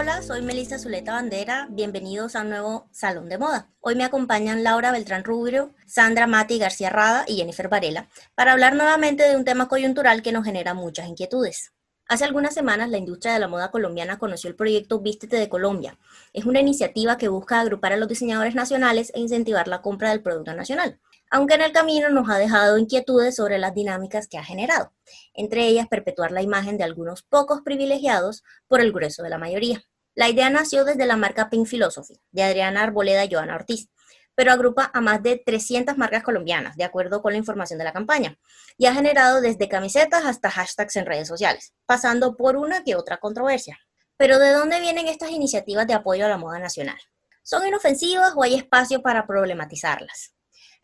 [0.00, 1.68] Hola, soy Melissa Zuleta Bandera.
[1.70, 3.68] Bienvenidos a un nuevo Salón de Moda.
[3.80, 8.74] Hoy me acompañan Laura Beltrán Rubio, Sandra Mati García Rada y Jennifer Varela para hablar
[8.74, 11.74] nuevamente de un tema coyuntural que nos genera muchas inquietudes.
[12.08, 15.98] Hace algunas semanas la industria de la moda colombiana conoció el proyecto Vístete de Colombia.
[16.32, 20.22] Es una iniciativa que busca agrupar a los diseñadores nacionales e incentivar la compra del
[20.22, 20.98] producto nacional
[21.30, 24.92] aunque en el camino nos ha dejado inquietudes sobre las dinámicas que ha generado,
[25.32, 29.84] entre ellas perpetuar la imagen de algunos pocos privilegiados por el grueso de la mayoría.
[30.14, 33.88] La idea nació desde la marca Pink Philosophy, de Adriana Arboleda y Joana Ortiz,
[34.34, 37.92] pero agrupa a más de 300 marcas colombianas, de acuerdo con la información de la
[37.92, 38.38] campaña,
[38.76, 43.18] y ha generado desde camisetas hasta hashtags en redes sociales, pasando por una que otra
[43.18, 43.78] controversia.
[44.16, 46.98] Pero ¿de dónde vienen estas iniciativas de apoyo a la moda nacional?
[47.42, 50.34] ¿Son inofensivas o hay espacio para problematizarlas?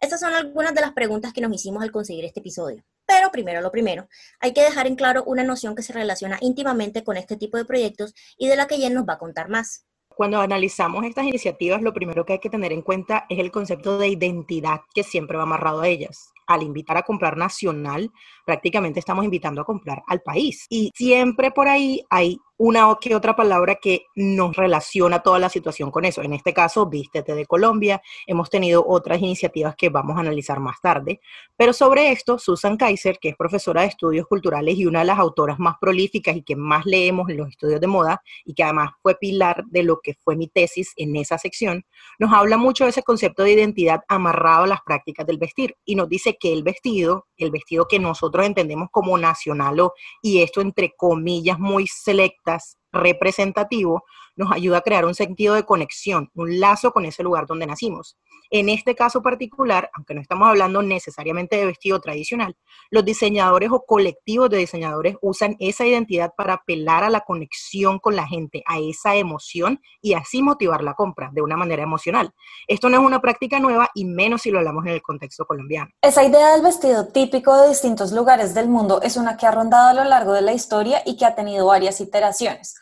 [0.00, 2.84] Estas son algunas de las preguntas que nos hicimos al conseguir este episodio.
[3.06, 4.08] Pero primero lo primero,
[4.40, 7.64] hay que dejar en claro una noción que se relaciona íntimamente con este tipo de
[7.64, 9.86] proyectos y de la que Jen nos va a contar más.
[10.08, 13.98] Cuando analizamos estas iniciativas, lo primero que hay que tener en cuenta es el concepto
[13.98, 16.32] de identidad que siempre va amarrado a ellas.
[16.46, 18.10] Al invitar a comprar nacional,
[18.44, 20.66] prácticamente estamos invitando a comprar al país.
[20.68, 25.50] Y siempre por ahí hay una o que otra palabra que nos relaciona toda la
[25.50, 26.22] situación con eso.
[26.22, 28.00] En este caso, Vístete de Colombia.
[28.26, 31.20] Hemos tenido otras iniciativas que vamos a analizar más tarde.
[31.56, 35.18] Pero sobre esto, Susan Kaiser, que es profesora de estudios culturales y una de las
[35.18, 38.92] autoras más prolíficas y que más leemos en los estudios de moda y que además
[39.02, 41.84] fue pilar de lo que fue mi tesis en esa sección,
[42.18, 45.94] nos habla mucho de ese concepto de identidad amarrado a las prácticas del vestir y
[45.94, 49.92] nos dice que el vestido, el vestido que nosotros entendemos como nacional o,
[50.22, 54.04] y esto entre comillas muy selectas, representativo,
[54.36, 58.18] nos ayuda a crear un sentido de conexión, un lazo con ese lugar donde nacimos.
[58.50, 62.56] En este caso particular, aunque no estamos hablando necesariamente de vestido tradicional,
[62.90, 68.14] los diseñadores o colectivos de diseñadores usan esa identidad para apelar a la conexión con
[68.14, 72.32] la gente, a esa emoción y así motivar la compra de una manera emocional.
[72.68, 75.90] Esto no es una práctica nueva y menos si lo hablamos en el contexto colombiano.
[76.02, 79.88] Esa idea del vestido típico de distintos lugares del mundo es una que ha rondado
[79.88, 82.76] a lo largo de la historia y que ha tenido varias iteraciones.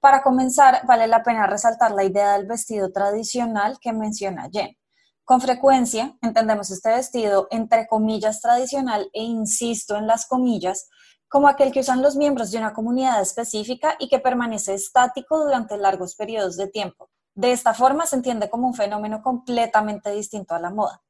[0.00, 4.74] Para comenzar, vale la pena resaltar la idea del vestido tradicional que menciona Jen.
[5.24, 10.88] Con frecuencia entendemos este vestido entre comillas tradicional e insisto en las comillas
[11.28, 15.76] como aquel que usan los miembros de una comunidad específica y que permanece estático durante
[15.76, 17.10] largos periodos de tiempo.
[17.34, 21.02] De esta forma se entiende como un fenómeno completamente distinto a la moda.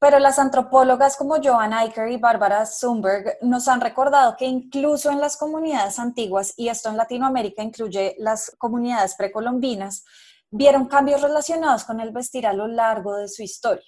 [0.00, 5.20] Pero las antropólogas como Joan Eicher y Bárbara Zumberg nos han recordado que incluso en
[5.20, 10.04] las comunidades antiguas, y esto en Latinoamérica incluye las comunidades precolombinas,
[10.50, 13.84] vieron cambios relacionados con el vestir a lo largo de su historia.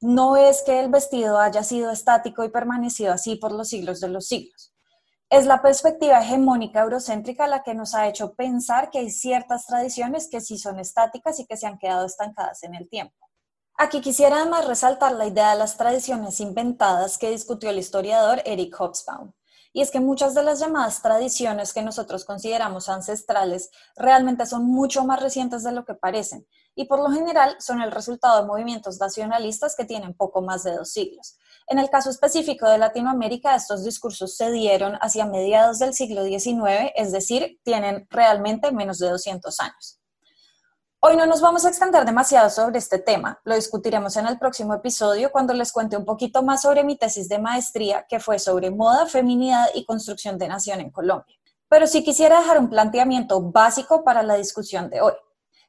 [0.00, 4.08] No es que el vestido haya sido estático y permanecido así por los siglos de
[4.08, 4.72] los siglos.
[5.30, 10.28] Es la perspectiva hegemónica eurocéntrica la que nos ha hecho pensar que hay ciertas tradiciones
[10.30, 13.27] que sí son estáticas y que se han quedado estancadas en el tiempo.
[13.80, 18.74] Aquí quisiera además resaltar la idea de las tradiciones inventadas que discutió el historiador Eric
[18.76, 19.32] Hobsbawm.
[19.72, 25.04] Y es que muchas de las llamadas tradiciones que nosotros consideramos ancestrales realmente son mucho
[25.04, 26.44] más recientes de lo que parecen
[26.74, 30.74] y por lo general son el resultado de movimientos nacionalistas que tienen poco más de
[30.74, 31.38] dos siglos.
[31.68, 36.90] En el caso específico de Latinoamérica, estos discursos se dieron hacia mediados del siglo XIX,
[36.96, 40.00] es decir, tienen realmente menos de 200 años.
[41.00, 44.74] Hoy no nos vamos a extender demasiado sobre este tema, lo discutiremos en el próximo
[44.74, 48.72] episodio cuando les cuente un poquito más sobre mi tesis de maestría que fue sobre
[48.72, 51.36] moda, feminidad y construcción de nación en Colombia.
[51.68, 55.12] Pero sí quisiera dejar un planteamiento básico para la discusión de hoy,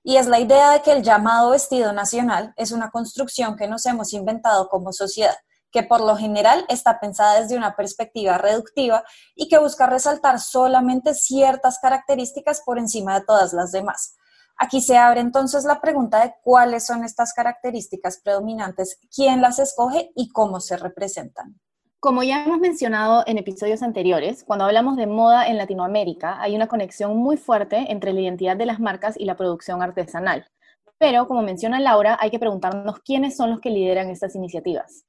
[0.01, 3.85] y es la idea de que el llamado vestido nacional es una construcción que nos
[3.85, 5.35] hemos inventado como sociedad,
[5.71, 9.03] que por lo general está pensada desde una perspectiva reductiva
[9.35, 14.15] y que busca resaltar solamente ciertas características por encima de todas las demás
[14.61, 20.11] Aquí se abre entonces la pregunta de cuáles son estas características predominantes, quién las escoge
[20.17, 21.57] y cómo se representan.
[22.01, 26.67] Como ya hemos mencionado en episodios anteriores, cuando hablamos de moda en Latinoamérica, hay una
[26.67, 30.45] conexión muy fuerte entre la identidad de las marcas y la producción artesanal.
[30.97, 35.05] Pero, como menciona Laura, hay que preguntarnos quiénes son los que lideran estas iniciativas.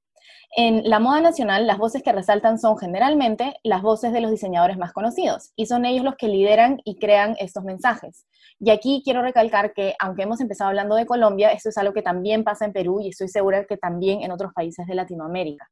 [0.57, 4.79] En la moda nacional, las voces que resaltan son generalmente las voces de los diseñadores
[4.79, 8.27] más conocidos, y son ellos los que lideran y crean estos mensajes.
[8.59, 12.03] Y aquí quiero recalcar que, aunque hemos empezado hablando de Colombia, esto es algo que
[12.03, 15.71] también pasa en Perú y estoy segura que también en otros países de Latinoamérica.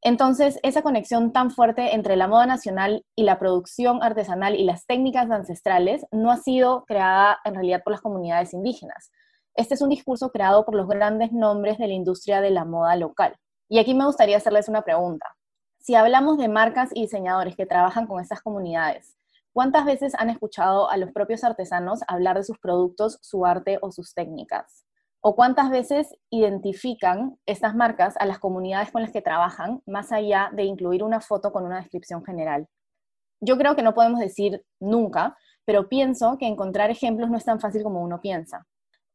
[0.00, 4.86] Entonces, esa conexión tan fuerte entre la moda nacional y la producción artesanal y las
[4.86, 9.10] técnicas ancestrales no ha sido creada en realidad por las comunidades indígenas.
[9.56, 12.94] Este es un discurso creado por los grandes nombres de la industria de la moda
[12.94, 13.34] local.
[13.68, 15.36] Y aquí me gustaría hacerles una pregunta.
[15.78, 19.16] Si hablamos de marcas y diseñadores que trabajan con estas comunidades,
[19.52, 23.90] ¿cuántas veces han escuchado a los propios artesanos hablar de sus productos, su arte o
[23.90, 24.84] sus técnicas?
[25.20, 30.50] o cuántas veces identifican estas marcas a las comunidades con las que trabajan, más allá
[30.52, 32.68] de incluir una foto con una descripción general.
[33.40, 37.60] Yo creo que no podemos decir nunca, pero pienso que encontrar ejemplos no es tan
[37.60, 38.66] fácil como uno piensa.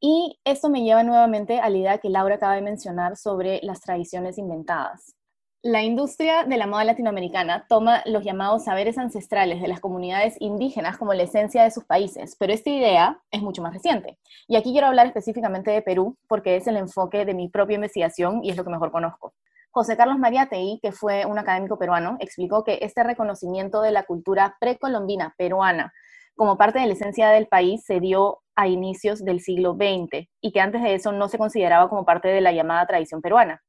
[0.06, 3.80] Y esto me lleva nuevamente a la idea que Laura acaba de mencionar sobre las
[3.80, 5.16] tradiciones inventadas.
[5.62, 10.98] La industria de la moda latinoamericana toma los llamados saberes ancestrales de las comunidades indígenas
[10.98, 14.20] como la esencia de sus países, pero esta idea es mucho más reciente.
[14.50, 18.44] Y aquí quiero hablar específicamente de Perú, porque es el enfoque de mi propia investigación
[18.44, 19.34] y es lo que mejor conozco.
[19.72, 24.58] José Carlos Mariátegui, que fue un académico peruano, explicó que este reconocimiento de la cultura
[24.60, 25.94] precolombina peruana
[26.36, 30.52] como parte de la esencia del país se dio a inicios del siglo XX y
[30.52, 33.62] que antes de eso no se consideraba como parte de la llamada tradición peruana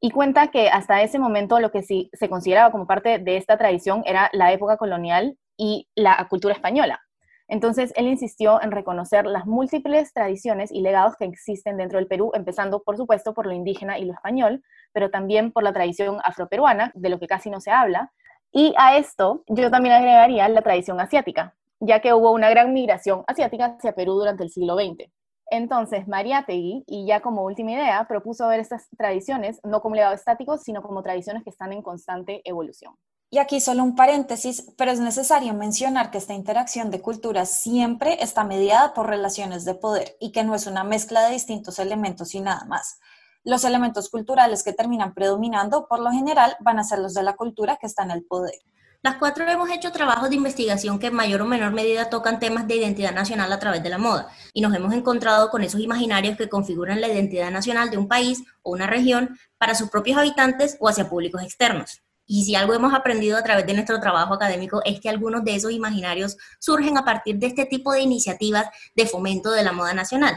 [0.00, 3.58] y cuenta que hasta ese momento lo que sí se consideraba como parte de esta
[3.58, 7.00] tradición era la época colonial y la cultura española.
[7.48, 12.30] Entonces, él insistió en reconocer las múltiples tradiciones y legados que existen dentro del Perú,
[12.32, 14.62] empezando, por supuesto, por lo indígena y lo español,
[14.92, 18.12] pero también por la tradición afroperuana, de lo que casi no se habla.
[18.52, 23.24] Y a esto yo también agregaría la tradición asiática, ya que hubo una gran migración
[23.26, 25.10] asiática hacia Perú durante el siglo XX.
[25.50, 30.58] Entonces, Mariátegui, y ya como última idea, propuso ver estas tradiciones no como legado estático,
[30.58, 32.94] sino como tradiciones que están en constante evolución.
[33.32, 38.22] Y aquí solo un paréntesis, pero es necesario mencionar que esta interacción de culturas siempre
[38.22, 42.34] está mediada por relaciones de poder y que no es una mezcla de distintos elementos
[42.34, 42.98] y nada más.
[43.44, 47.36] Los elementos culturales que terminan predominando, por lo general, van a ser los de la
[47.36, 48.54] cultura que está en el poder.
[49.02, 52.68] Las cuatro hemos hecho trabajos de investigación que en mayor o menor medida tocan temas
[52.68, 56.36] de identidad nacional a través de la moda y nos hemos encontrado con esos imaginarios
[56.36, 60.76] que configuran la identidad nacional de un país o una región para sus propios habitantes
[60.80, 62.02] o hacia públicos externos.
[62.26, 65.54] Y si algo hemos aprendido a través de nuestro trabajo académico es que algunos de
[65.54, 69.94] esos imaginarios surgen a partir de este tipo de iniciativas de fomento de la moda
[69.94, 70.34] nacional.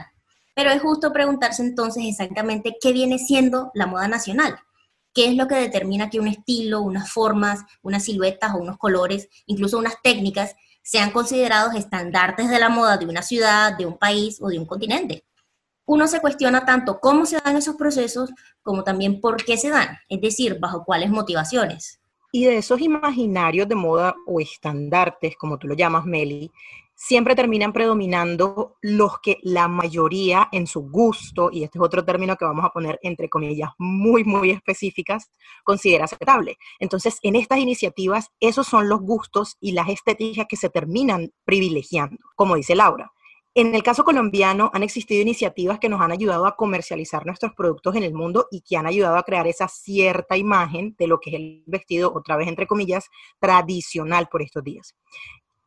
[0.56, 4.58] Pero es justo preguntarse entonces exactamente qué viene siendo la moda nacional
[5.14, 9.30] qué es lo que determina que un estilo, unas formas, unas siluetas o unos colores,
[9.46, 14.40] incluso unas técnicas, sean considerados estandartes de la moda de una ciudad, de un país
[14.42, 15.24] o de un continente.
[15.86, 18.32] Uno se cuestiona tanto cómo se dan esos procesos
[18.62, 22.00] como también por qué se dan, es decir, bajo cuáles motivaciones.
[22.32, 26.52] Y de esos imaginarios de moda o estandartes, como tú lo llamas, Meli,
[26.96, 32.36] siempre terminan predominando los que la mayoría en su gusto, y este es otro término
[32.36, 35.32] que vamos a poner entre comillas muy, muy específicas,
[35.64, 36.58] considera aceptable.
[36.80, 42.18] Entonces, en estas iniciativas, esos son los gustos y las estéticas que se terminan privilegiando,
[42.36, 43.12] como dice Laura.
[43.56, 47.96] En el caso colombiano han existido iniciativas que nos han ayudado a comercializar nuestros productos
[47.96, 51.30] en el mundo y que han ayudado a crear esa cierta imagen de lo que
[51.30, 54.96] es el vestido, otra vez entre comillas, tradicional por estos días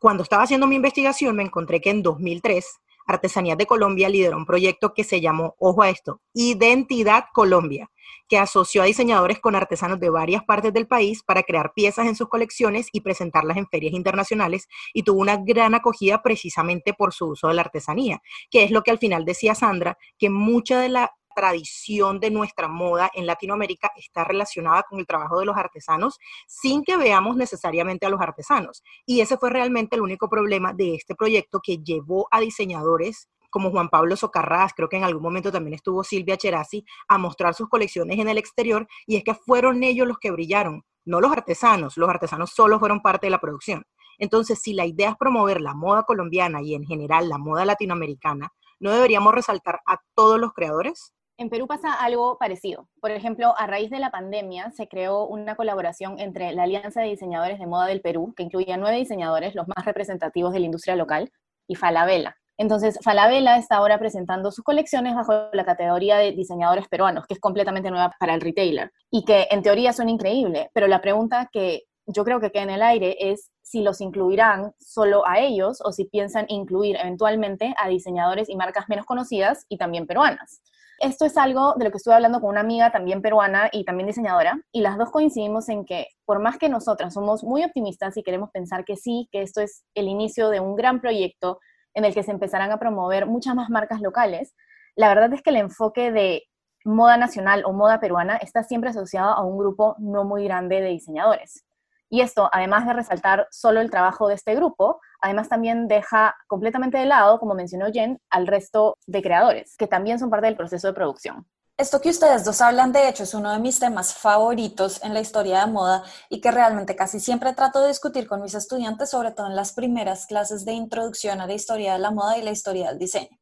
[0.06, 4.46] cuando estaba haciendo mi investigación me encontré que en 2003 Artesanías de Colombia lideró un
[4.46, 7.90] proyecto que se llamó, ojo a esto, Identidad Colombia,
[8.28, 12.14] que asoció a diseñadores con artesanos de varias partes del país para crear piezas en
[12.14, 17.30] sus colecciones y presentarlas en ferias internacionales y tuvo una gran acogida precisamente por su
[17.30, 20.88] uso de la artesanía, que es lo que al final decía Sandra, que mucha de
[20.88, 26.18] la tradición de nuestra moda en Latinoamérica está relacionada con el trabajo de los artesanos
[26.48, 28.82] sin que veamos necesariamente a los artesanos.
[29.04, 33.70] Y ese fue realmente el único problema de este proyecto que llevó a diseñadores como
[33.70, 37.68] Juan Pablo Socarrás, creo que en algún momento también estuvo Silvia Cherasi, a mostrar sus
[37.68, 41.96] colecciones en el exterior, y es que fueron ellos los que brillaron, no los artesanos,
[41.96, 43.84] los artesanos solo fueron parte de la producción.
[44.18, 48.52] Entonces, si la idea es promover la moda colombiana y en general la moda latinoamericana,
[48.78, 51.12] ¿no deberíamos resaltar a todos los creadores?
[51.38, 52.88] En Perú pasa algo parecido.
[52.98, 57.08] Por ejemplo, a raíz de la pandemia se creó una colaboración entre la Alianza de
[57.08, 60.96] Diseñadores de Moda del Perú, que incluía nueve diseñadores, los más representativos de la industria
[60.96, 61.30] local,
[61.68, 62.36] y Falabella.
[62.56, 67.40] Entonces, Falabella está ahora presentando sus colecciones bajo la categoría de diseñadores peruanos, que es
[67.40, 71.82] completamente nueva para el retailer, y que en teoría son increíbles, pero la pregunta que
[72.06, 75.92] yo creo que queda en el aire es si los incluirán solo a ellos o
[75.92, 80.62] si piensan incluir eventualmente a diseñadores y marcas menos conocidas y también peruanas.
[80.98, 84.06] Esto es algo de lo que estuve hablando con una amiga también peruana y también
[84.06, 88.22] diseñadora, y las dos coincidimos en que por más que nosotras somos muy optimistas y
[88.22, 91.60] queremos pensar que sí, que esto es el inicio de un gran proyecto
[91.92, 94.54] en el que se empezarán a promover muchas más marcas locales,
[94.94, 96.44] la verdad es que el enfoque de
[96.84, 100.88] moda nacional o moda peruana está siempre asociado a un grupo no muy grande de
[100.88, 101.64] diseñadores.
[102.08, 106.98] Y esto, además de resaltar solo el trabajo de este grupo, además también deja completamente
[106.98, 110.86] de lado, como mencionó Jen, al resto de creadores, que también son parte del proceso
[110.86, 111.46] de producción.
[111.78, 115.20] Esto que ustedes dos hablan, de hecho, es uno de mis temas favoritos en la
[115.20, 119.32] historia de moda y que realmente casi siempre trato de discutir con mis estudiantes, sobre
[119.32, 122.50] todo en las primeras clases de introducción a la historia de la moda y la
[122.50, 123.38] historia del diseño.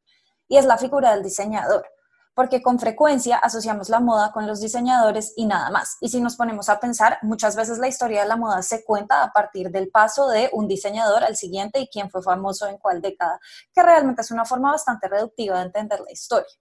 [0.48, 1.86] Y es la figura del diseñador
[2.34, 5.96] porque con frecuencia asociamos la moda con los diseñadores y nada más.
[6.00, 9.22] Y si nos ponemos a pensar, muchas veces la historia de la moda se cuenta
[9.22, 13.00] a partir del paso de un diseñador al siguiente y quién fue famoso en cuál
[13.00, 13.38] década,
[13.72, 16.52] que realmente es una forma bastante reductiva de entender la historia.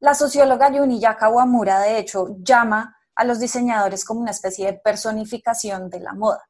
[0.00, 5.90] La socióloga Yuniya Kawamura, de hecho, llama a los diseñadores como una especie de personificación
[5.90, 6.49] de la moda.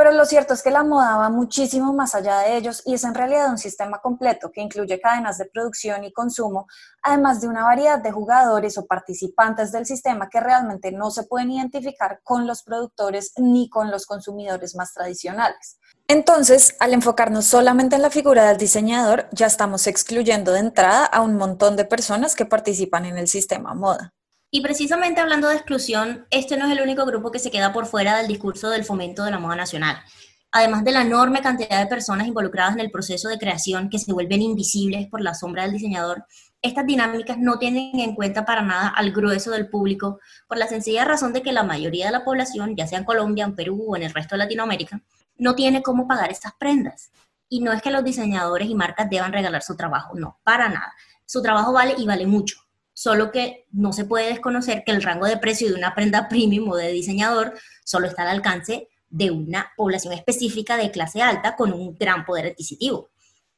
[0.00, 3.04] Pero lo cierto es que la moda va muchísimo más allá de ellos y es
[3.04, 6.68] en realidad un sistema completo que incluye cadenas de producción y consumo,
[7.02, 11.50] además de una variedad de jugadores o participantes del sistema que realmente no se pueden
[11.50, 15.78] identificar con los productores ni con los consumidores más tradicionales.
[16.08, 21.20] Entonces, al enfocarnos solamente en la figura del diseñador, ya estamos excluyendo de entrada a
[21.20, 24.14] un montón de personas que participan en el sistema moda.
[24.52, 27.86] Y precisamente hablando de exclusión, este no es el único grupo que se queda por
[27.86, 30.02] fuera del discurso del fomento de la moda nacional.
[30.50, 34.12] Además de la enorme cantidad de personas involucradas en el proceso de creación que se
[34.12, 36.24] vuelven invisibles por la sombra del diseñador,
[36.62, 41.04] estas dinámicas no tienen en cuenta para nada al grueso del público por la sencilla
[41.04, 43.96] razón de que la mayoría de la población, ya sea en Colombia, en Perú o
[43.96, 45.00] en el resto de Latinoamérica,
[45.36, 47.12] no tiene cómo pagar estas prendas.
[47.48, 50.92] Y no es que los diseñadores y marcas deban regalar su trabajo, no, para nada.
[51.24, 52.56] Su trabajo vale y vale mucho
[52.92, 56.68] solo que no se puede desconocer que el rango de precio de una prenda premium
[56.70, 57.54] o de diseñador
[57.84, 62.46] solo está al alcance de una población específica de clase alta con un gran poder
[62.46, 63.10] adquisitivo.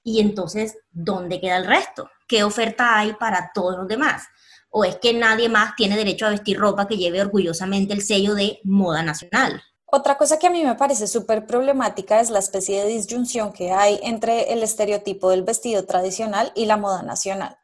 [0.02, 2.10] Y entonces, ¿dónde queda el resto?
[2.26, 4.24] ¿Qué oferta hay para todos los demás?
[4.70, 8.34] ¿O es que nadie más tiene derecho a vestir ropa que lleve orgullosamente el sello
[8.34, 9.62] de moda nacional?
[9.84, 13.72] Otra cosa que a mí me parece súper problemática es la especie de disyunción que
[13.72, 17.58] hay entre el estereotipo del vestido tradicional y la moda nacional.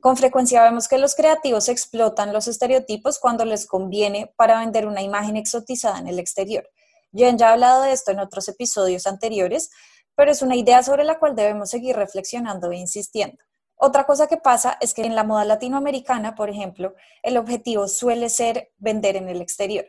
[0.00, 5.02] Con frecuencia vemos que los creativos explotan los estereotipos cuando les conviene para vender una
[5.02, 6.70] imagen exotizada en el exterior.
[7.12, 9.70] Jen ya ha hablado de esto en otros episodios anteriores,
[10.14, 13.36] pero es una idea sobre la cual debemos seguir reflexionando e insistiendo.
[13.76, 18.30] Otra cosa que pasa es que en la moda latinoamericana, por ejemplo, el objetivo suele
[18.30, 19.84] ser vender en el exterior.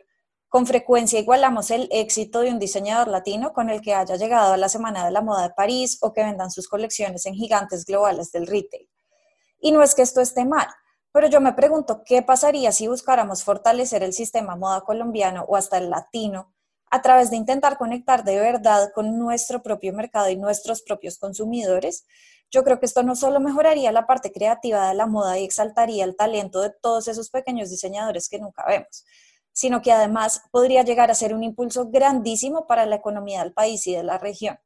[0.50, 4.58] Con frecuencia igualamos el éxito de un diseñador latino con el que haya llegado a
[4.58, 8.30] la Semana de la Moda de París o que vendan sus colecciones en gigantes globales
[8.30, 8.91] del retail.
[9.62, 10.66] Y no es que esto esté mal,
[11.12, 15.78] pero yo me pregunto qué pasaría si buscáramos fortalecer el sistema moda colombiano o hasta
[15.78, 16.52] el latino
[16.90, 22.04] a través de intentar conectar de verdad con nuestro propio mercado y nuestros propios consumidores.
[22.50, 26.04] Yo creo que esto no solo mejoraría la parte creativa de la moda y exaltaría
[26.04, 29.04] el talento de todos esos pequeños diseñadores que nunca vemos,
[29.52, 33.86] sino que además podría llegar a ser un impulso grandísimo para la economía del país
[33.86, 34.58] y de la región.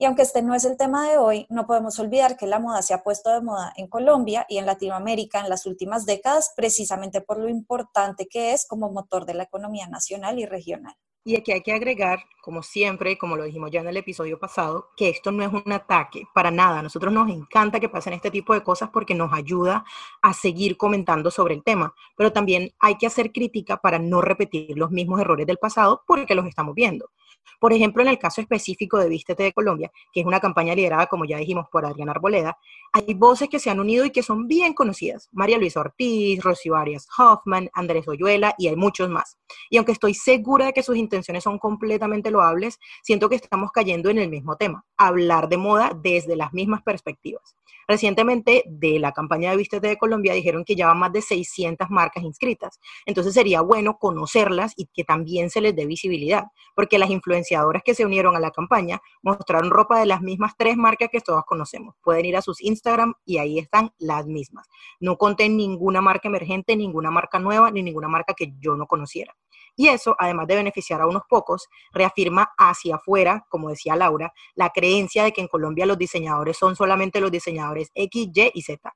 [0.00, 2.80] Y aunque este no es el tema de hoy, no podemos olvidar que la moda
[2.80, 7.20] se ha puesto de moda en Colombia y en Latinoamérica en las últimas décadas precisamente
[7.20, 10.94] por lo importante que es como motor de la economía nacional y regional.
[11.22, 14.88] Y aquí hay que agregar, como siempre, como lo dijimos ya en el episodio pasado,
[14.96, 16.78] que esto no es un ataque, para nada.
[16.78, 19.84] A nosotros nos encanta que pasen este tipo de cosas porque nos ayuda
[20.22, 24.78] a seguir comentando sobre el tema, pero también hay que hacer crítica para no repetir
[24.78, 27.10] los mismos errores del pasado porque los estamos viendo.
[27.58, 31.06] Por ejemplo, en el caso específico de Vístete de Colombia, que es una campaña liderada,
[31.06, 32.56] como ya dijimos, por Adriana Arboleda,
[32.92, 35.28] hay voces que se han unido y que son bien conocidas.
[35.32, 39.38] María Luisa Ortiz, Rocío Arias Hoffman, Andrés Oyuela y hay muchos más.
[39.68, 44.10] Y aunque estoy segura de que sus intenciones son completamente loables, siento que estamos cayendo
[44.10, 47.56] en el mismo tema, hablar de moda desde las mismas perspectivas.
[47.90, 51.90] Recientemente, de la campaña de Vístete de Colombia, dijeron que ya van más de 600
[51.90, 52.78] marcas inscritas.
[53.04, 56.44] Entonces sería bueno conocerlas y que también se les dé visibilidad,
[56.76, 60.76] porque las influenciadoras que se unieron a la campaña mostraron ropa de las mismas tres
[60.76, 61.94] marcas que todos conocemos.
[62.02, 64.66] Pueden ir a sus Instagram y ahí están las mismas.
[64.98, 69.36] No conté ninguna marca emergente, ninguna marca nueva, ni ninguna marca que yo no conociera.
[69.76, 74.70] Y eso, además de beneficiar a unos pocos, reafirma hacia afuera, como decía Laura, la
[74.70, 78.92] creencia de que en Colombia los diseñadores son solamente los diseñadores X, Y y Z.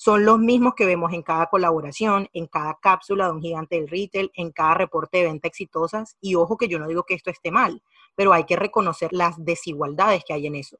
[0.00, 3.88] Son los mismos que vemos en cada colaboración, en cada cápsula de un gigante del
[3.88, 6.16] retail, en cada reporte de venta exitosas.
[6.20, 7.82] Y ojo que yo no digo que esto esté mal,
[8.14, 10.78] pero hay que reconocer las desigualdades que hay en eso.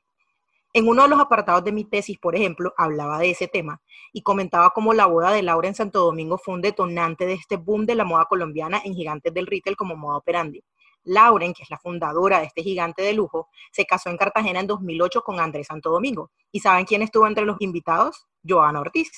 [0.73, 3.83] En uno de los apartados de mi tesis, por ejemplo, hablaba de ese tema
[4.13, 7.57] y comentaba cómo la boda de Laura en Santo Domingo fue un detonante de este
[7.57, 10.63] boom de la moda colombiana en gigantes del retail como moda operandi.
[11.03, 14.69] Lauren, que es la fundadora de este gigante de lujo, se casó en Cartagena en
[14.69, 16.31] 2008 con Andrés Santo Domingo.
[16.53, 18.29] ¿Y saben quién estuvo entre los invitados?
[18.49, 19.11] Joana Ortiz.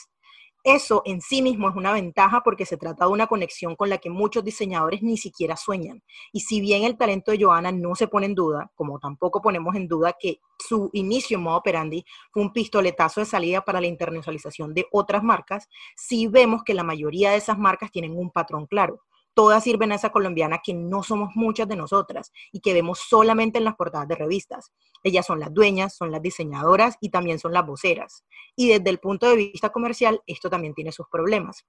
[0.62, 3.96] Eso en sí mismo es una ventaja porque se trata de una conexión con la
[3.96, 6.02] que muchos diseñadores ni siquiera sueñan.
[6.32, 9.74] Y si bien el talento de Joana no se pone en duda, como tampoco ponemos
[9.74, 13.86] en duda que su inicio en modo operandi fue un pistoletazo de salida para la
[13.86, 18.66] internacionalización de otras marcas, sí vemos que la mayoría de esas marcas tienen un patrón
[18.66, 19.00] claro
[19.40, 23.56] todas sirven a esa colombiana que no somos muchas de nosotras y que vemos solamente
[23.56, 24.70] en las portadas de revistas.
[25.02, 28.26] Ellas son las dueñas, son las diseñadoras y también son las voceras.
[28.54, 31.64] Y desde el punto de vista comercial, esto también tiene sus problemas.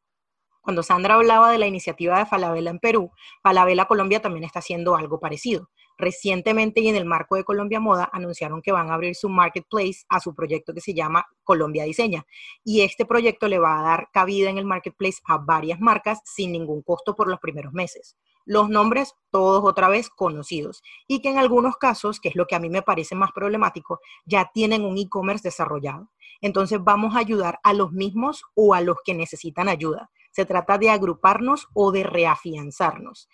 [0.60, 3.10] Cuando Sandra hablaba de la iniciativa de Falabella en Perú,
[3.42, 5.70] Falabella Colombia también está haciendo algo parecido.
[6.02, 10.04] Recientemente y en el marco de Colombia Moda anunciaron que van a abrir su marketplace
[10.10, 12.26] a su proyecto que se llama Colombia Diseña.
[12.64, 16.54] Y este proyecto le va a dar cabida en el marketplace a varias marcas sin
[16.54, 18.18] ningún costo por los primeros meses.
[18.46, 20.82] Los nombres, todos otra vez conocidos.
[21.08, 24.00] Y que en algunos casos, que es lo que a mí me parece más problemático,
[24.26, 26.10] ya tienen un e-commerce desarrollado.
[26.42, 30.10] Entonces vamos a ayudar a los mismos o a los que necesitan ayuda.
[30.32, 33.30] Se trata de agruparnos o de reafianzarnos.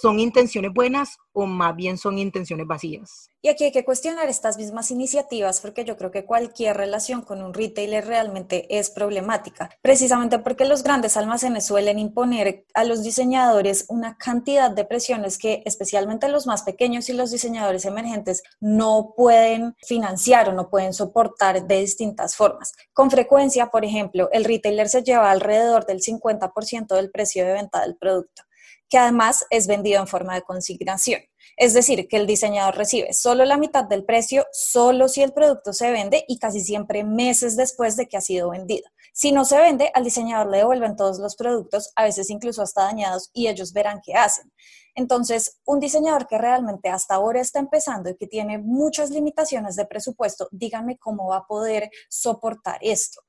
[0.00, 3.30] ¿Son intenciones buenas o más bien son intenciones vacías?
[3.40, 7.42] Y aquí hay que cuestionar estas mismas iniciativas porque yo creo que cualquier relación con
[7.42, 13.86] un retailer realmente es problemática, precisamente porque los grandes almacenes suelen imponer a los diseñadores
[13.88, 19.76] una cantidad de presiones que especialmente los más pequeños y los diseñadores emergentes no pueden
[19.86, 22.72] financiar o no pueden soportar de distintas formas.
[22.92, 27.80] Con frecuencia, por ejemplo, el retailer se lleva alrededor del 50% del precio de venta
[27.80, 28.42] del producto
[28.88, 31.20] que además es vendido en forma de consignación.
[31.56, 35.72] Es decir, que el diseñador recibe solo la mitad del precio, solo si el producto
[35.72, 38.88] se vende y casi siempre meses después de que ha sido vendido.
[39.12, 42.82] Si no se vende, al diseñador le devuelven todos los productos, a veces incluso hasta
[42.82, 44.52] dañados, y ellos verán qué hacen.
[44.94, 49.86] Entonces, un diseñador que realmente hasta ahora está empezando y que tiene muchas limitaciones de
[49.86, 53.20] presupuesto, díganme cómo va a poder soportar esto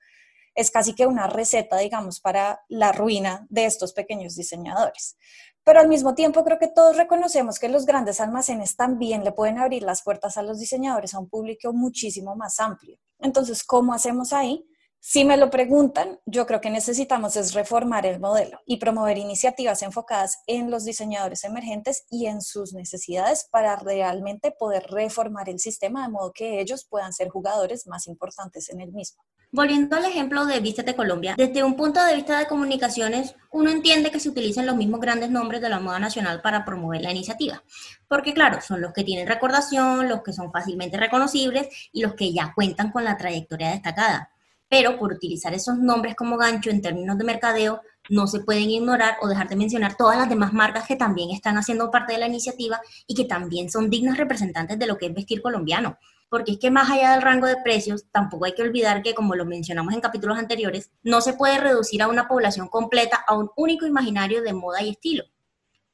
[0.58, 5.16] es casi que una receta, digamos, para la ruina de estos pequeños diseñadores.
[5.64, 9.60] Pero al mismo tiempo creo que todos reconocemos que los grandes almacenes también le pueden
[9.60, 12.98] abrir las puertas a los diseñadores a un público muchísimo más amplio.
[13.20, 14.68] Entonces, ¿cómo hacemos ahí?
[15.00, 19.82] Si me lo preguntan, yo creo que necesitamos es reformar el modelo y promover iniciativas
[19.84, 26.04] enfocadas en los diseñadores emergentes y en sus necesidades para realmente poder reformar el sistema
[26.04, 29.24] de modo que ellos puedan ser jugadores más importantes en el mismo.
[29.52, 34.12] Volviendo al ejemplo de Vístete Colombia, desde un punto de vista de comunicaciones, uno entiende
[34.12, 37.64] que se utilizan los mismos grandes nombres de la moda nacional para promover la iniciativa,
[38.10, 42.34] porque claro, son los que tienen recordación, los que son fácilmente reconocibles y los que
[42.34, 44.32] ya cuentan con la trayectoria destacada
[44.70, 49.18] pero por utilizar esos nombres como gancho en términos de mercadeo, no se pueden ignorar
[49.22, 52.28] o dejar de mencionar todas las demás marcas que también están haciendo parte de la
[52.28, 55.98] iniciativa y que también son dignas representantes de lo que es vestir colombiano.
[56.30, 59.36] Porque es que más allá del rango de precios, tampoco hay que olvidar que, como
[59.36, 63.50] lo mencionamos en capítulos anteriores, no se puede reducir a una población completa a un
[63.56, 65.24] único imaginario de moda y estilo.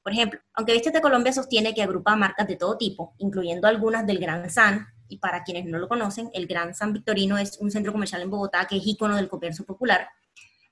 [0.01, 4.05] Por ejemplo, aunque Viste de Colombia sostiene que agrupa marcas de todo tipo, incluyendo algunas
[4.05, 7.71] del Gran San, y para quienes no lo conocen, el Gran San Victorino es un
[7.71, 10.07] centro comercial en Bogotá que es ícono del comercio popular.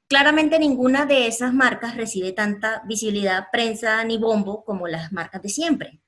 [0.08, 5.50] Claramente ninguna de esas marcas recibe tanta visibilidad, prensa ni bombo como las marcas de
[5.50, 6.02] siempre.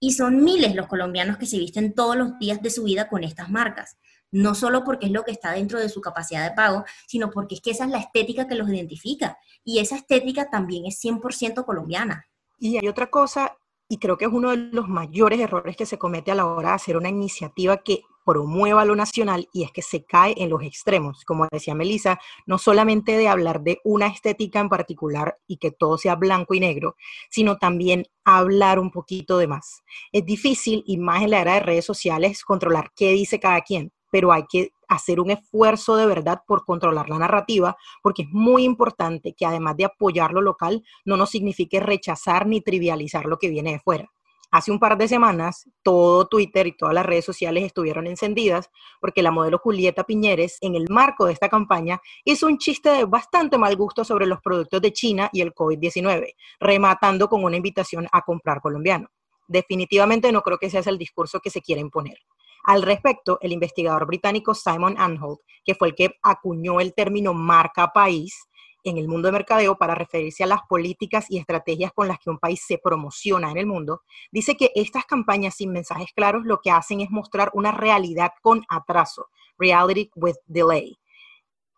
[0.00, 3.22] Y son miles los colombianos que se visten todos los días de su vida con
[3.22, 3.98] estas marcas.
[4.30, 7.56] No solo porque es lo que está dentro de su capacidad de pago, sino porque
[7.56, 9.38] es que esa es la estética que los identifica.
[9.62, 12.26] Y esa estética también es 100% colombiana.
[12.58, 13.56] Y hay otra cosa
[13.94, 16.70] y creo que es uno de los mayores errores que se comete a la hora
[16.70, 20.64] de hacer una iniciativa que promueva lo nacional y es que se cae en los
[20.64, 25.70] extremos, como decía Melissa, no solamente de hablar de una estética en particular y que
[25.70, 26.96] todo sea blanco y negro,
[27.30, 29.84] sino también hablar un poquito de más.
[30.10, 33.92] Es difícil, y más en la era de redes sociales, controlar qué dice cada quien,
[34.10, 38.64] pero hay que hacer un esfuerzo de verdad por controlar la narrativa, porque es muy
[38.64, 43.48] importante que además de apoyar lo local, no nos signifique rechazar ni trivializar lo que
[43.48, 44.10] viene de fuera.
[44.54, 48.70] Hace un par de semanas, todo Twitter y todas las redes sociales estuvieron encendidas
[49.00, 53.04] porque la modelo Julieta Piñeres, en el marco de esta campaña, hizo un chiste de
[53.04, 58.06] bastante mal gusto sobre los productos de China y el COVID-19, rematando con una invitación
[58.12, 59.08] a comprar colombiano.
[59.48, 62.18] Definitivamente no creo que sea el discurso que se quiere imponer.
[62.64, 67.92] Al respecto, el investigador británico Simon Anholt, que fue el que acuñó el término marca
[67.92, 68.48] país,
[68.84, 72.30] en el mundo de mercadeo para referirse a las políticas y estrategias con las que
[72.30, 76.60] un país se promociona en el mundo, dice que estas campañas sin mensajes claros lo
[76.60, 79.26] que hacen es mostrar una realidad con atraso,
[79.58, 80.98] reality with delay.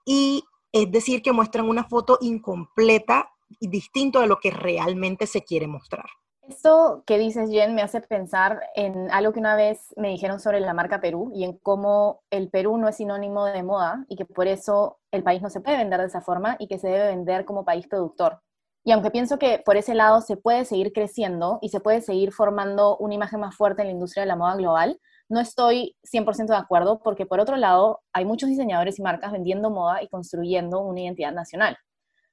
[0.04, 5.42] Y es decir, que muestran una foto incompleta y distinto de lo que realmente se
[5.42, 6.06] quiere mostrar.
[6.48, 10.60] Esto que dices, Jen, me hace pensar en algo que una vez me dijeron sobre
[10.60, 14.24] la marca Perú y en cómo el Perú no es sinónimo de moda y que
[14.24, 17.08] por eso el país no se puede vender de esa forma y que se debe
[17.08, 18.42] vender como país productor.
[18.84, 22.32] Y aunque pienso que por ese lado se puede seguir creciendo y se puede seguir
[22.32, 26.46] formando una imagen más fuerte en la industria de la moda global, no estoy 100%
[26.46, 30.80] de acuerdo porque por otro lado hay muchos diseñadores y marcas vendiendo moda y construyendo
[30.80, 31.76] una identidad nacional.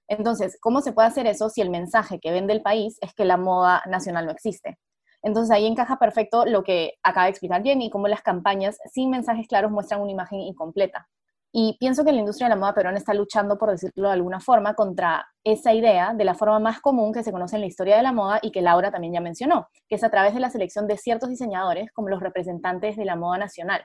[0.07, 3.25] Entonces, ¿cómo se puede hacer eso si el mensaje que vende el país es que
[3.25, 4.77] la moda nacional no existe?
[5.23, 9.47] Entonces ahí encaja perfecto lo que acaba de explicar Jenny, cómo las campañas sin mensajes
[9.47, 11.07] claros muestran una imagen incompleta.
[11.55, 14.39] Y pienso que la industria de la moda peruana está luchando, por decirlo de alguna
[14.39, 17.95] forma, contra esa idea de la forma más común que se conoce en la historia
[17.95, 20.49] de la moda y que Laura también ya mencionó, que es a través de la
[20.49, 23.83] selección de ciertos diseñadores como los representantes de la moda nacional.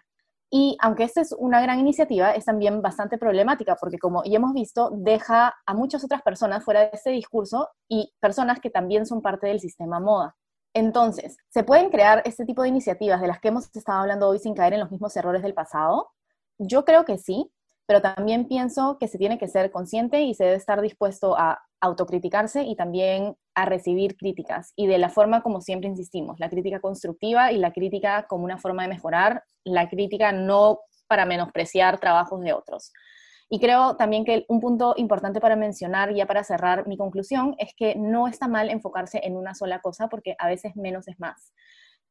[0.50, 4.54] Y aunque esta es una gran iniciativa, es también bastante problemática porque, como ya hemos
[4.54, 9.20] visto, deja a muchas otras personas fuera de este discurso y personas que también son
[9.20, 10.36] parte del sistema moda.
[10.74, 14.38] Entonces, ¿se pueden crear este tipo de iniciativas de las que hemos estado hablando hoy
[14.38, 16.10] sin caer en los mismos errores del pasado?
[16.58, 17.50] Yo creo que sí,
[17.88, 21.58] pero también pienso que se tiene que ser consciente y se debe estar dispuesto a
[21.80, 24.74] autocriticarse y también a recibir críticas.
[24.76, 28.58] Y de la forma como siempre insistimos, la crítica constructiva y la crítica como una
[28.58, 32.92] forma de mejorar, la crítica no para menospreciar trabajos de otros.
[33.48, 37.72] Y creo también que un punto importante para mencionar, ya para cerrar mi conclusión, es
[37.74, 41.54] que no está mal enfocarse en una sola cosa porque a veces menos es más.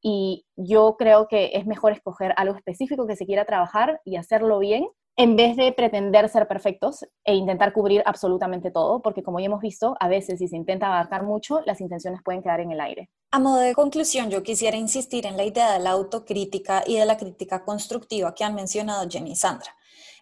[0.02, 4.58] Y yo creo que es mejor escoger algo específico que se quiera trabajar y hacerlo
[4.58, 4.88] bien
[5.20, 9.62] en vez de pretender ser perfectos e intentar cubrir absolutamente todo, porque como ya hemos
[9.62, 13.10] visto, a veces si se intenta abarcar mucho, las intenciones pueden quedar en el aire.
[13.32, 17.06] A modo de conclusión, yo quisiera insistir en la idea de la autocrítica y de
[17.06, 19.76] la crítica constructiva que han mencionado Jenny y Sandra.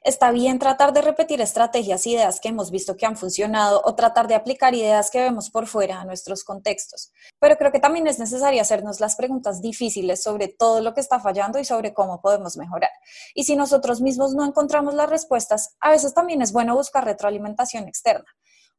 [0.06, 4.28] Está bien tratar de repetir estrategias, ideas que hemos visto que han funcionado o tratar
[4.28, 7.12] de aplicar ideas que vemos por fuera a nuestros contextos.
[7.40, 11.20] Pero creo que también es necesario hacernos las preguntas difíciles sobre todo lo que está
[11.20, 12.92] fallando y sobre cómo podemos mejorar.
[13.34, 17.88] Y si nosotros mismos no encontramos las respuestas, a veces también es bueno buscar retroalimentación
[17.88, 18.28] externa.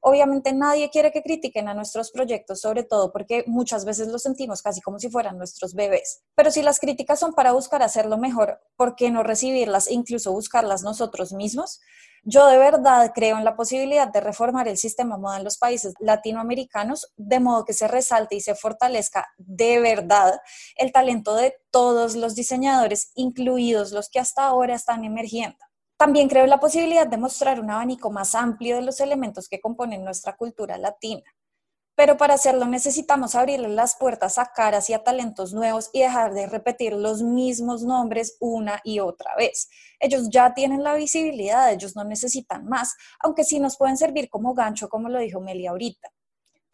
[0.01, 4.63] Obviamente nadie quiere que critiquen a nuestros proyectos, sobre todo porque muchas veces los sentimos
[4.63, 6.23] casi como si fueran nuestros bebés.
[6.35, 10.83] Pero si las críticas son para buscar hacerlo mejor, ¿por qué no recibirlas incluso buscarlas
[10.83, 11.81] nosotros mismos?
[12.29, 15.95] Yo de verdad creo en la posibilidad de reformar el sistema moda en los países
[16.01, 20.41] latinoamericanos de modo que se resalte y se fortalezca de verdad
[20.75, 25.59] el talento de todos los diseñadores, incluidos los que hasta ahora están emergiendo.
[25.97, 30.05] También creo la posibilidad de mostrar un abanico más amplio de los elementos que componen
[30.05, 31.23] nuestra cultura latina.
[31.97, 36.35] Pero para hacerlo necesitamos abrirle las puertas a caras y a talentos nuevos y dejar
[36.35, 39.71] de repetir los mismos nombres una y otra vez.
[39.99, 44.53] Ellos ya tienen la visibilidad, ellos no necesitan más, aunque sí nos pueden servir como
[44.53, 46.11] gancho, como lo dijo Meli ahorita.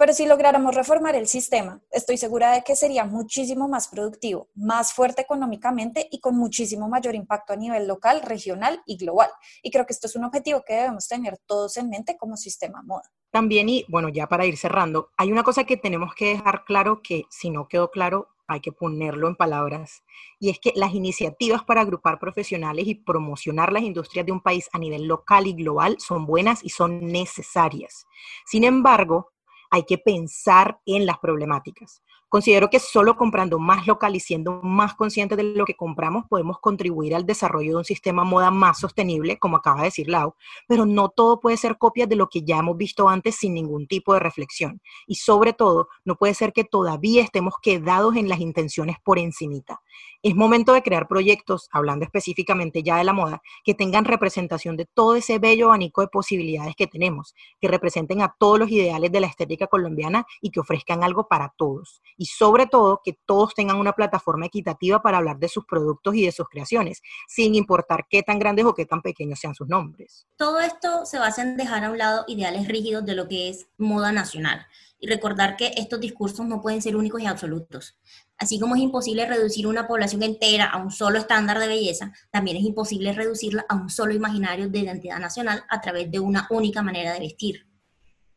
[0.03, 4.93] Pero si lográramos reformar el sistema, estoy segura de que sería muchísimo más productivo, más
[4.93, 9.31] fuerte económicamente y con muchísimo mayor impacto a nivel local, regional y global.
[9.63, 12.83] Y creo que esto es un objetivo que debemos tener todos en mente como sistema
[12.83, 13.09] moda.
[13.31, 17.01] También, y bueno, ya para ir cerrando, hay una cosa que tenemos que dejar claro
[17.01, 20.03] que si no quedó claro, hay que ponerlo en palabras,
[20.41, 24.69] y es que las iniciativas para agrupar profesionales y promocionar las industrias de un país
[24.73, 28.05] a nivel local y global son buenas y son necesarias.
[28.45, 29.33] Sin embargo,
[29.73, 32.03] hay que pensar en las problemáticas.
[32.29, 36.59] Considero que solo comprando más local y siendo más conscientes de lo que compramos podemos
[36.61, 40.35] contribuir al desarrollo de un sistema moda más sostenible, como acaba de decir Lau,
[40.69, 43.87] pero no todo puede ser copias de lo que ya hemos visto antes sin ningún
[43.87, 44.81] tipo de reflexión.
[45.07, 49.81] Y sobre todo, no puede ser que todavía estemos quedados en las intenciones por encimita.
[50.25, 54.87] Es momento de crear proyectos, hablando específicamente ya de la moda, que tengan representación de
[54.87, 59.19] todo ese bello abanico de posibilidades que tenemos, que representen a todos los ideales de
[59.19, 62.03] la estética colombiana y que ofrezcan algo para todos.
[62.17, 66.25] Y sobre todo, que todos tengan una plataforma equitativa para hablar de sus productos y
[66.25, 70.29] de sus creaciones, sin importar qué tan grandes o qué tan pequeños sean sus nombres.
[70.37, 73.67] Todo esto se basa en dejar a un lado ideales rígidos de lo que es
[73.77, 74.69] moda nacional
[75.03, 77.99] y recordar que estos discursos no pueden ser únicos y absolutos.
[78.39, 82.57] Así como es imposible reducir una población entera a un solo estándar de belleza, también
[82.57, 86.83] es imposible reducirla a un solo imaginario de identidad nacional a través de una única
[86.83, 87.67] manera de vestir.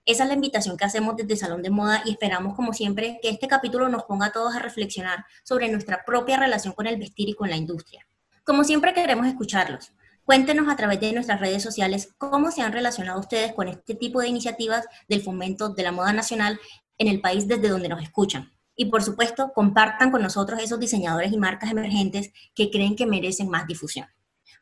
[0.06, 3.30] Esa es la invitación que hacemos desde Salón de Moda y esperamos, como siempre, que
[3.30, 7.30] este capítulo nos ponga a todos a reflexionar sobre nuestra propia relación con el vestir
[7.30, 8.08] y con la industria.
[8.44, 9.92] Como siempre queremos escucharlos.
[10.26, 14.20] Cuéntenos a través de nuestras redes sociales cómo se han relacionado ustedes con este tipo
[14.20, 16.60] de iniciativas del fomento de la moda nacional
[16.98, 18.52] en el país desde donde nos escuchan.
[18.76, 23.50] Y por supuesto, compartan con nosotros esos diseñadores y marcas emergentes que creen que merecen
[23.50, 24.08] más difusión.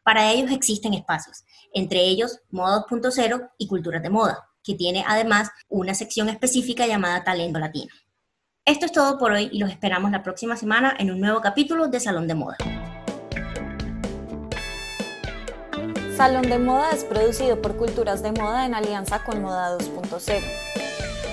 [0.04, 5.50] Para ellos existen espacios, entre ellos Moda 2.0 y Culturas de Moda, que tiene además
[5.70, 7.94] una sección específica llamada Talento Latino.
[8.66, 11.88] Esto es todo por hoy y los esperamos la próxima semana en un nuevo capítulo
[11.88, 12.58] de Salón de Moda.
[16.24, 20.42] Salón de Moda es producido por Culturas de Moda en alianza con Moda 2.0.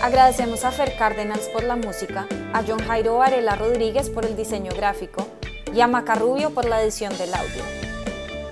[0.02, 4.72] Agradecemos a Fer Cárdenas por la música, a John Jairo Varela Rodríguez por el diseño
[4.74, 5.28] gráfico
[5.72, 7.62] y a Maca Rubio por la edición del audio.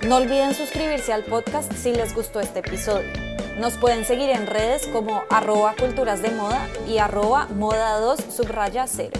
[0.06, 3.10] No olviden suscribirse al podcast si les gustó este episodio.
[3.58, 6.98] Nos pueden seguir en redes como arroba culturas de moda y
[7.56, 9.10] moda 2 subraya 0.